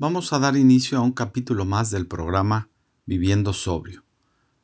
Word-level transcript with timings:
vamos 0.00 0.32
a 0.32 0.38
dar 0.38 0.56
inicio 0.56 0.96
a 0.96 1.02
un 1.02 1.12
capítulo 1.12 1.66
más 1.66 1.90
del 1.90 2.06
programa 2.06 2.70
Viviendo 3.04 3.52
Sobrio, 3.52 4.02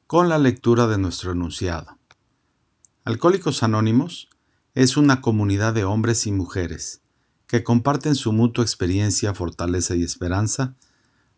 con 0.07 0.31
la 0.31 0.39
lectura 0.39 0.87
de 0.87 0.97
nuestro 0.97 1.33
enunciado. 1.33 1.99
Alcohólicos 3.05 3.63
Anónimos 3.63 4.31
es 4.75 4.97
una 4.97 5.21
comunidad 5.21 5.75
de 5.75 5.85
hombres 5.85 6.27
y 6.27 6.33
mujeres 6.33 7.03
que 7.47 7.63
comparten 7.63 8.15
su 8.15 8.33
mutua 8.33 8.65
experiencia, 8.65 9.35
fortaleza 9.35 9.95
y 9.95 10.05
esperanza 10.05 10.75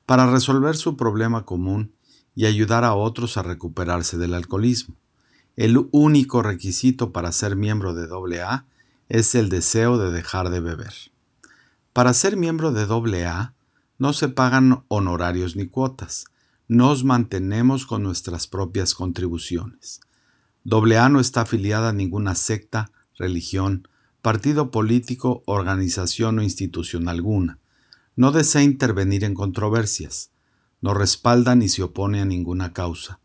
para 0.06 0.30
resolver 0.30 0.76
su 0.76 0.96
problema 0.96 1.44
común 1.44 1.92
y 2.36 2.46
ayudar 2.46 2.84
a 2.84 2.94
otros 2.94 3.36
a 3.36 3.42
recuperarse 3.42 4.16
del 4.16 4.34
alcoholismo. 4.34 4.94
El 5.56 5.88
único 5.90 6.40
requisito 6.40 7.10
para 7.10 7.32
ser 7.32 7.56
miembro 7.56 7.94
de 7.94 8.06
AA 8.06 8.64
es 9.08 9.34
el 9.34 9.48
deseo 9.48 9.98
de 9.98 10.12
dejar 10.12 10.50
de 10.50 10.60
beber. 10.60 10.94
Para 11.92 12.14
ser 12.14 12.36
miembro 12.36 12.70
de 12.70 12.82
AA 12.84 13.54
no 13.98 14.12
se 14.12 14.28
pagan 14.28 14.84
honorarios 14.88 15.56
ni 15.56 15.66
cuotas, 15.66 16.26
nos 16.68 17.02
mantenemos 17.04 17.86
con 17.86 18.02
nuestras 18.02 18.46
propias 18.46 18.94
contribuciones. 18.94 20.00
AA 20.70 21.08
no 21.08 21.20
está 21.20 21.42
afiliada 21.42 21.90
a 21.90 21.92
ninguna 21.92 22.34
secta, 22.34 22.90
religión, 23.16 23.88
partido 24.22 24.70
político, 24.70 25.42
organización 25.46 26.38
o 26.38 26.42
institución 26.42 27.08
alguna. 27.08 27.58
No 28.16 28.32
desea 28.32 28.62
intervenir 28.62 29.24
en 29.24 29.34
controversias. 29.34 30.30
No 30.80 30.94
respalda 30.94 31.54
ni 31.54 31.68
se 31.68 31.82
opone 31.82 32.20
a 32.20 32.24
ninguna 32.24 32.72
causa. 32.72 33.20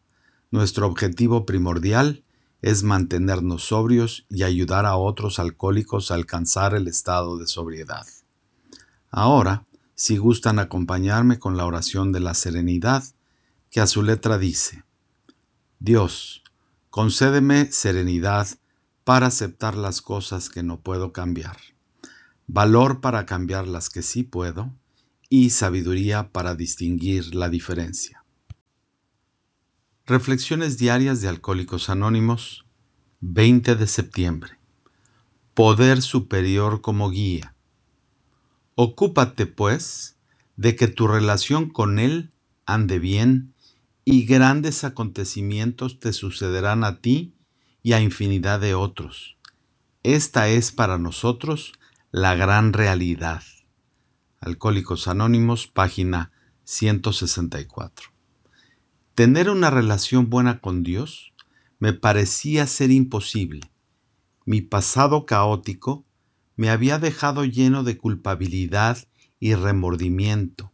Nuestro 0.51 0.87
objetivo 0.87 1.45
primordial 1.45 2.23
es 2.61 2.83
mantenernos 2.83 3.65
sobrios 3.65 4.25
y 4.29 4.43
ayudar 4.43 4.85
a 4.85 4.95
otros 4.95 5.37
alcohólicos 5.37 6.11
a 6.11 6.15
alcanzar 6.15 6.73
el 6.75 6.87
estado 6.87 7.37
de 7.37 7.47
sobriedad. 7.47 8.07
Ahora, 9.09 9.65
si 9.95 10.17
gustan 10.17 10.59
acompañarme 10.59 11.39
con 11.39 11.57
la 11.57 11.65
oración 11.65 12.11
de 12.11 12.19
la 12.19 12.33
serenidad, 12.33 13.03
que 13.69 13.81
a 13.81 13.87
su 13.87 14.03
letra 14.03 14.37
dice, 14.37 14.83
Dios, 15.79 16.43
concédeme 16.89 17.71
serenidad 17.71 18.47
para 19.03 19.27
aceptar 19.27 19.75
las 19.75 20.01
cosas 20.01 20.49
que 20.49 20.63
no 20.63 20.79
puedo 20.79 21.11
cambiar, 21.11 21.57
valor 22.47 23.01
para 23.01 23.25
cambiar 23.25 23.67
las 23.67 23.89
que 23.89 24.01
sí 24.01 24.23
puedo 24.23 24.71
y 25.29 25.49
sabiduría 25.49 26.31
para 26.31 26.55
distinguir 26.55 27.33
la 27.33 27.49
diferencia. 27.49 28.23
Reflexiones 30.05 30.77
diarias 30.77 31.21
de 31.21 31.29
Alcohólicos 31.29 31.89
Anónimos, 31.89 32.65
20 33.21 33.75
de 33.75 33.87
septiembre. 33.87 34.59
Poder 35.53 36.01
superior 36.01 36.81
como 36.81 37.09
guía. 37.09 37.55
Ocúpate, 38.75 39.45
pues, 39.45 40.17
de 40.55 40.75
que 40.75 40.87
tu 40.87 41.07
relación 41.07 41.69
con 41.69 41.99
Él 41.99 42.31
ande 42.65 42.99
bien 42.99 43.53
y 44.05 44.25
grandes 44.25 44.83
acontecimientos 44.83 45.99
te 45.99 46.11
sucederán 46.13 46.83
a 46.83 46.99
ti 46.99 47.35
y 47.83 47.93
a 47.93 48.01
infinidad 48.01 48.59
de 48.59 48.73
otros. 48.73 49.37
Esta 50.01 50.49
es 50.49 50.71
para 50.71 50.97
nosotros 50.97 51.73
la 52.11 52.35
gran 52.35 52.73
realidad. 52.73 53.43
Alcohólicos 54.39 55.07
Anónimos, 55.07 55.67
página 55.67 56.31
164. 56.63 58.09
Tener 59.15 59.49
una 59.49 59.69
relación 59.69 60.29
buena 60.29 60.59
con 60.59 60.83
Dios 60.83 61.33
me 61.79 61.93
parecía 61.93 62.65
ser 62.65 62.91
imposible. 62.91 63.61
Mi 64.45 64.61
pasado 64.61 65.25
caótico 65.25 66.05
me 66.63 66.69
había 66.69 66.97
dejado 66.97 67.43
lleno 67.43 67.83
de 67.83 67.97
culpabilidad 67.97 68.97
y 69.37 69.53
remordimiento, 69.53 70.71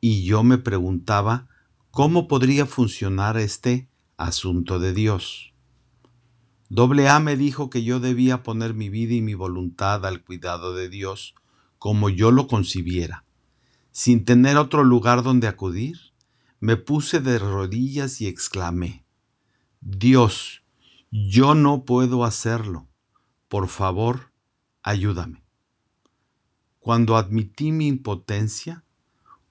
y 0.00 0.24
yo 0.24 0.42
me 0.42 0.56
preguntaba 0.56 1.48
cómo 1.90 2.28
podría 2.28 2.64
funcionar 2.64 3.36
este 3.36 3.90
asunto 4.16 4.78
de 4.78 4.94
Dios. 4.94 5.52
Doble 6.70 7.10
A 7.10 7.20
me 7.20 7.36
dijo 7.36 7.68
que 7.68 7.84
yo 7.84 8.00
debía 8.00 8.42
poner 8.42 8.72
mi 8.72 8.88
vida 8.88 9.12
y 9.12 9.20
mi 9.20 9.34
voluntad 9.34 10.06
al 10.06 10.24
cuidado 10.24 10.74
de 10.74 10.88
Dios 10.88 11.34
como 11.76 12.08
yo 12.08 12.30
lo 12.30 12.46
concibiera. 12.46 13.26
Sin 13.90 14.24
tener 14.24 14.56
otro 14.56 14.82
lugar 14.82 15.22
donde 15.22 15.46
acudir, 15.46 15.98
me 16.58 16.78
puse 16.78 17.20
de 17.20 17.38
rodillas 17.38 18.22
y 18.22 18.28
exclamé, 18.28 19.04
Dios, 19.82 20.62
yo 21.10 21.54
no 21.54 21.84
puedo 21.84 22.24
hacerlo. 22.24 22.88
Por 23.48 23.68
favor, 23.68 24.31
ayúdame. 24.82 25.42
Cuando 26.78 27.16
admití 27.16 27.72
mi 27.72 27.86
impotencia, 27.86 28.84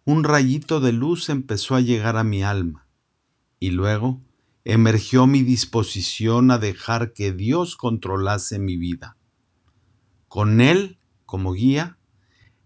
un 0.03 0.23
rayito 0.23 0.79
de 0.79 0.91
luz 0.91 1.29
empezó 1.29 1.75
a 1.75 1.81
llegar 1.81 2.17
a 2.17 2.23
mi 2.23 2.43
alma 2.43 2.87
y 3.59 3.69
luego 3.71 4.19
emergió 4.65 5.27
mi 5.27 5.43
disposición 5.43 6.51
a 6.51 6.57
dejar 6.57 7.13
que 7.13 7.31
Dios 7.31 7.75
controlase 7.75 8.59
mi 8.59 8.77
vida. 8.77 9.17
Con 10.27 10.61
Él 10.61 10.97
como 11.25 11.53
guía, 11.53 11.97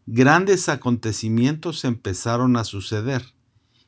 grandes 0.06 0.70
acontecimientos 0.70 1.84
empezaron 1.84 2.58
a 2.58 2.64
suceder 2.64 3.34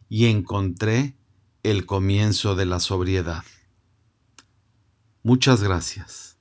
y 0.09 0.25
encontré 0.25 1.15
el 1.63 1.85
comienzo 1.85 2.55
de 2.55 2.65
la 2.65 2.79
sobriedad. 2.79 3.43
Muchas 5.23 5.63
gracias. 5.63 6.36